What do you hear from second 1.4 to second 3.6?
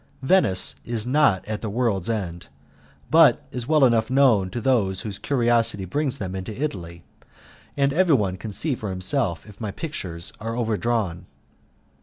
at the world's end, but